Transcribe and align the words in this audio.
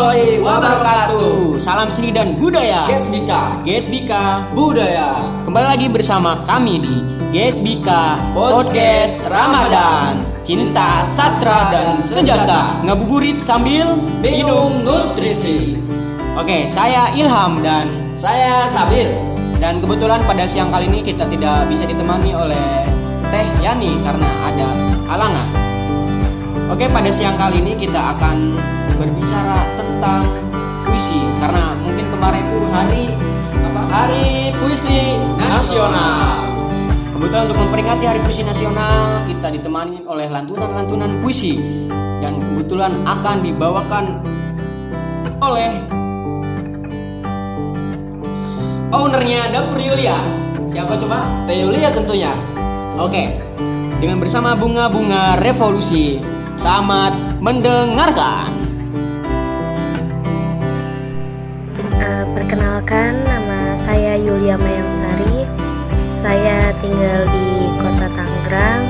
warahmatullahi 0.00 0.40
wabarakatuh. 0.40 1.60
Salam 1.60 1.92
seni 1.92 2.08
dan 2.08 2.40
budaya. 2.40 2.88
GSBK 2.88 3.32
GSBK. 3.68 4.12
Budaya 4.56 5.20
Kembali 5.44 5.66
lagi 5.76 5.86
bersama 5.92 6.40
kami 6.48 6.80
di 6.80 6.96
GSBK 7.36 7.88
Podcast 8.32 9.28
Ramadan. 9.28 10.24
Cinta, 10.40 11.04
sastra 11.04 11.68
dan 11.68 12.00
senjata. 12.00 12.80
Ngabuburit 12.80 13.44
sambil 13.44 14.00
minum 14.24 14.80
nutrisi. 14.80 15.76
Oke, 16.32 16.64
saya 16.72 17.12
Ilham 17.12 17.60
dan 17.60 18.16
Saya 18.16 18.64
Sabil. 18.64 19.12
dan 19.60 19.84
kebetulan 19.84 20.24
pada 20.24 20.48
siang 20.48 20.72
kali 20.72 20.88
ini 20.88 21.04
kita 21.04 21.28
tidak 21.28 21.68
bisa 21.68 21.84
ditemani 21.84 22.32
oleh 22.32 22.88
Teh 23.28 23.44
Yani 23.60 24.00
karena 24.00 24.30
ada 24.48 24.68
halangan. 25.12 25.48
Oke, 26.72 26.88
pada 26.88 27.12
siang 27.12 27.36
kali 27.36 27.60
ini 27.60 27.76
kita 27.76 28.16
akan 28.16 28.56
berbicara 29.00 29.64
tentang 29.80 29.89
puisi 30.88 31.20
karena 31.36 31.76
mungkin 31.76 32.08
kemarin 32.08 32.44
itu 32.48 32.60
hari 32.72 33.04
apa? 33.52 33.80
Hari 33.92 34.28
Puisi 34.56 35.20
Nasional. 35.36 36.48
Kebetulan 37.12 37.44
untuk 37.52 37.58
memperingati 37.68 38.04
Hari 38.08 38.20
Puisi 38.24 38.40
Nasional 38.40 39.28
kita 39.28 39.52
ditemani 39.52 40.08
oleh 40.08 40.32
lantunan-lantunan 40.32 41.20
puisi 41.20 41.60
dan 42.24 42.40
kebetulan 42.40 42.96
akan 43.04 43.36
dibawakan 43.44 44.04
oleh 45.44 45.84
ownernya 48.88 49.52
Dapur 49.52 49.80
Yulia. 49.84 50.16
Siapa 50.64 50.96
coba? 50.96 51.44
Teh 51.44 51.60
Yulia 51.60 51.92
tentunya. 51.92 52.32
Oke. 52.96 53.36
Dengan 54.00 54.16
bersama 54.16 54.56
bunga-bunga 54.56 55.36
revolusi. 55.44 56.24
Selamat 56.56 57.12
mendengarkan. 57.40 58.59
Perkenalkan 62.34 63.26
nama 63.26 63.74
saya 63.74 64.14
Yulia 64.14 64.54
Mayamsari. 64.54 65.46
Saya 66.14 66.70
tinggal 66.78 67.26
di 67.32 67.66
Kota 67.80 68.06
Tangerang 68.12 68.89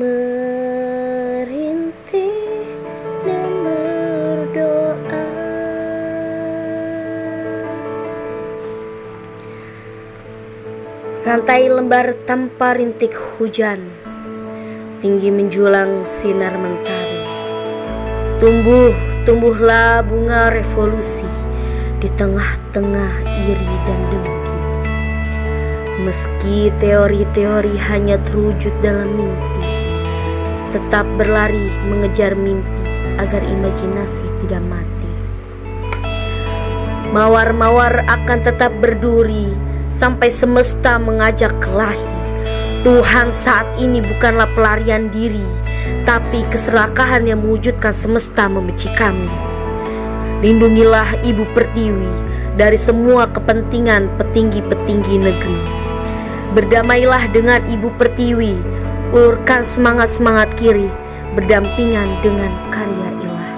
merintih 0.00 1.52
dan 3.28 3.52
berdoa. 3.60 5.28
Rantai 11.20 11.68
lembar 11.68 12.16
tanpa 12.24 12.80
rintik 12.80 13.12
hujan 13.12 13.92
Tinggi 15.04 15.28
menjulang 15.28 16.08
sinar 16.08 16.56
mentari. 16.56 17.20
Tumbuh, 18.40 18.96
tumbuhlah 19.28 20.00
bunga 20.00 20.48
revolusi 20.48 21.28
Di 22.00 22.08
tengah-tengah 22.16 23.12
iri 23.44 23.74
dan 23.84 24.00
dengki. 24.08 24.56
Meski 26.00 26.72
teori-teori 26.80 27.76
hanya 27.92 28.16
terwujud 28.24 28.72
dalam 28.80 29.12
mimpi 29.12 29.79
Tetap 30.70 31.06
berlari 31.18 31.70
mengejar 31.86 32.38
mimpi 32.38 32.86
Agar 33.18 33.42
imajinasi 33.44 34.24
tidak 34.42 34.62
mati. 34.64 35.12
Mawar-mawar 37.10 38.06
akan 38.06 38.38
tetap 38.46 38.70
berduri 38.78 39.50
Sampai 39.90 40.30
semesta 40.30 40.96
mengajak 40.96 41.50
kelahi 41.58 42.18
Tuhan 42.86 43.34
saat 43.34 43.66
ini 43.82 44.00
bukanlah 44.00 44.46
pelarian 44.54 45.10
diri 45.10 45.44
Tapi 46.06 46.46
keserakahan 46.48 47.26
yang 47.26 47.42
mewujudkan 47.42 47.92
semesta 47.92 48.46
membenci 48.46 48.88
kami 48.94 49.28
Lindungilah 50.40 51.20
Ibu 51.20 51.44
Pertiwi 51.52 52.30
dari 52.60 52.76
semua 52.76 53.24
kepentingan 53.28 54.20
petinggi-petinggi 54.20 55.16
negeri. 55.16 55.60
Berdamailah 56.52 57.30
dengan 57.30 57.64
Ibu 57.64 57.94
Pertiwi, 57.96 58.56
ulurkan 59.10 59.66
semangat-semangat 59.66 60.54
kiri, 60.54 60.86
berdampingan 61.34 62.22
dengan 62.22 62.50
karya 62.70 63.08
ilah. 63.26 63.52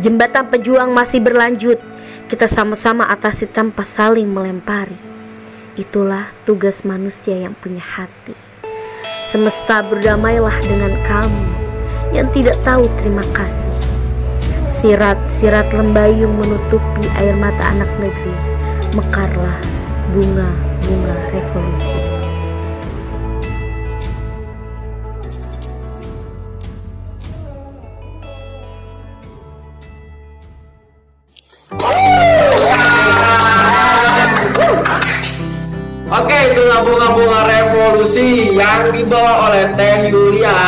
Jembatan 0.00 0.48
pejuang 0.48 0.90
masih 0.92 1.20
berlanjut, 1.20 1.76
kita 2.32 2.48
sama-sama 2.48 3.04
atasi 3.08 3.44
tanpa 3.48 3.84
saling 3.84 4.28
melempari. 4.28 4.96
Itulah 5.76 6.32
tugas 6.48 6.82
manusia 6.82 7.38
yang 7.38 7.52
punya 7.54 7.84
hati. 7.84 8.34
Semesta 9.28 9.84
berdamailah 9.84 10.56
dengan 10.64 10.96
kamu 11.04 11.44
yang 12.16 12.32
tidak 12.32 12.56
tahu 12.64 12.88
terima 13.04 13.22
kasih. 13.36 13.72
Sirat-sirat 14.64 15.72
lembayung 15.76 16.36
menutupi 16.40 17.04
air 17.20 17.36
mata 17.36 17.68
anak 17.72 17.88
negeri. 18.00 18.36
Mekarlah 18.96 19.60
bunga-bunga 20.12 21.16
revolusi. 21.32 22.17
Bunga-bunga 36.82 37.40
revolusi 37.46 38.54
yang 38.54 38.90
dibawa 38.94 39.50
oleh 39.50 39.70
Teh 39.74 40.10
Yulia 40.10 40.58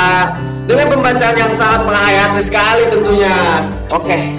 dengan 0.66 0.86
pembacaan 0.92 1.36
yang 1.36 1.52
sangat 1.54 1.82
menghayati 1.86 2.40
sekali 2.42 2.82
tentunya. 2.90 3.66
Oke. 3.90 4.34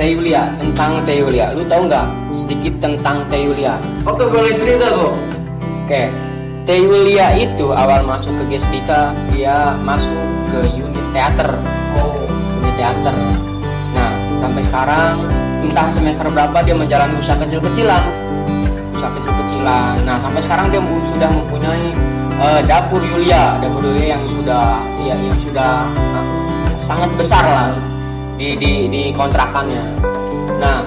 Teh 0.00 0.16
Yulia, 0.16 0.48
tentang 0.56 1.04
Teh 1.04 1.20
Yulia. 1.20 1.52
Lu 1.52 1.60
tahu 1.68 1.84
nggak 1.84 2.08
sedikit 2.32 2.72
tentang 2.80 3.20
Teh 3.28 3.44
Yulia? 3.44 3.76
Oke, 4.08 4.24
boleh 4.24 4.56
cerita 4.56 4.88
tuh. 4.88 5.12
Oke, 5.84 6.08
Teh 6.64 6.78
Yulia 6.80 7.36
itu 7.36 7.68
awal 7.68 8.08
masuk 8.08 8.32
ke 8.40 8.56
GSBK 8.56 8.88
dia 9.28 9.76
masuk 9.84 10.24
ke 10.48 10.72
unit 10.72 11.06
teater, 11.12 11.52
Oh, 12.00 12.24
unit 12.64 12.74
teater. 12.80 13.12
Nah, 13.92 14.12
sampai 14.40 14.62
sekarang 14.64 15.14
entah 15.60 15.88
semester 15.92 16.32
berapa 16.32 16.64
dia 16.64 16.72
menjalani 16.72 17.20
usaha 17.20 17.36
kecil-kecilan, 17.36 18.00
usaha 19.00 19.16
kecil-kecilan. 19.16 19.96
Nah, 20.04 20.20
sampai 20.20 20.44
sekarang 20.44 20.68
dia 20.68 20.84
sudah 21.08 21.32
mempunyai 21.32 21.96
eh, 22.36 22.60
dapur 22.68 23.00
Yulia, 23.00 23.56
dapur 23.56 23.80
Yulia 23.80 24.20
yang 24.20 24.24
sudah 24.28 24.84
ya 25.00 25.16
yang 25.16 25.40
sudah 25.40 25.88
eh, 25.88 26.24
sangat 26.76 27.08
besar 27.16 27.40
lah 27.40 27.72
di 28.36 28.60
di 28.60 28.92
di 28.92 29.02
kontrakannya. 29.16 29.80
Nah, 30.60 30.84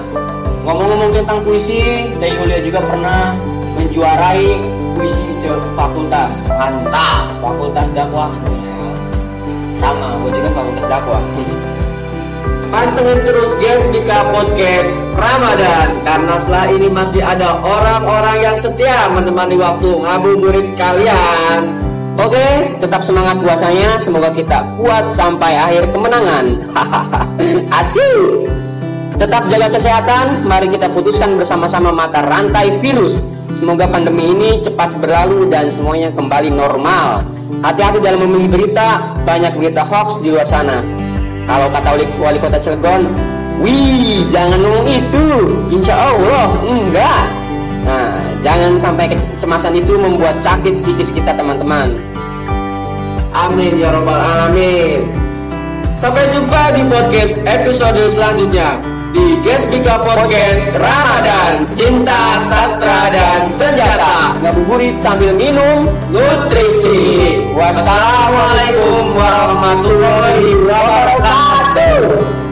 ngomong-ngomong 0.62 1.10
tentang 1.10 1.42
puisi, 1.42 2.06
Teh 2.22 2.30
Yulia 2.30 2.62
juga 2.62 2.78
pernah 2.86 3.34
menjuarai 3.74 4.62
puisi 4.94 5.50
fakultas. 5.74 6.46
Mantap, 6.54 7.34
fakultas 7.42 7.90
dakwah. 7.90 8.30
Sama, 9.74 10.22
gue 10.22 10.30
juga 10.38 10.54
fakultas 10.54 10.86
dakwah. 10.86 11.18
Pantengin 12.74 13.22
terus 13.22 13.54
GSBK 13.62 14.34
Podcast 14.34 14.98
Ramadan 15.14 16.02
Karena 16.02 16.34
setelah 16.42 16.66
ini 16.74 16.90
masih 16.90 17.22
ada 17.22 17.62
orang-orang 17.62 18.50
yang 18.50 18.56
setia 18.58 19.06
menemani 19.14 19.54
waktu 19.54 19.94
ngabuburit 19.94 20.74
kalian 20.74 21.70
Oke, 22.14 22.78
tetap 22.78 23.02
semangat 23.02 23.42
puasanya. 23.42 23.98
Semoga 23.98 24.30
kita 24.30 24.78
kuat 24.78 25.10
sampai 25.10 25.58
akhir 25.58 25.90
kemenangan. 25.90 26.62
Asyik. 27.82 28.46
Tetap 29.18 29.50
jaga 29.50 29.74
kesehatan. 29.74 30.46
Mari 30.46 30.70
kita 30.70 30.94
putuskan 30.94 31.34
bersama-sama 31.34 31.90
mata 31.90 32.22
rantai 32.22 32.70
virus. 32.78 33.26
Semoga 33.50 33.90
pandemi 33.90 34.30
ini 34.30 34.62
cepat 34.62 34.94
berlalu 35.02 35.50
dan 35.50 35.74
semuanya 35.74 36.14
kembali 36.14 36.54
normal. 36.54 37.26
Hati-hati 37.66 37.98
dalam 37.98 38.22
memilih 38.30 38.62
berita. 38.62 39.18
Banyak 39.26 39.58
berita 39.58 39.82
hoax 39.82 40.22
di 40.22 40.30
luar 40.30 40.46
sana. 40.46 41.03
Kalau 41.44 41.68
kata 41.68 41.88
wali, 42.16 42.38
kota 42.40 42.56
Cilegon, 42.56 43.12
wih 43.60 44.24
jangan 44.32 44.60
ngomong 44.60 44.88
itu. 44.88 45.26
Insya 45.68 45.92
Allah 45.92 46.56
enggak. 46.64 47.24
Nah, 47.84 48.16
jangan 48.40 48.80
sampai 48.80 49.12
kecemasan 49.12 49.76
itu 49.76 49.92
membuat 50.00 50.40
sakit 50.40 50.72
psikis 50.72 51.12
kita 51.12 51.36
teman-teman. 51.36 51.92
Amin 53.34 53.82
ya 53.82 53.90
robbal 53.90 54.14
alamin 54.14 55.10
Sampai 55.98 56.30
jumpa 56.30 56.70
di 56.78 56.86
podcast 56.86 57.42
episode 57.42 57.98
selanjutnya 58.06 58.78
di 59.14 59.38
Gesbika 59.46 60.02
Podcast 60.02 60.74
Ramadan 60.74 61.70
Cinta 61.70 62.36
Sastra 62.42 63.08
dan 63.14 63.46
Senjata. 63.46 64.34
Ngabuburit 64.42 64.98
sambil 64.98 65.30
minum 65.38 65.86
nutrisi. 66.10 67.38
Wassalamualaikum 67.54 69.14
warahmatullahi 69.14 70.50
wabarakatuh. 70.66 72.43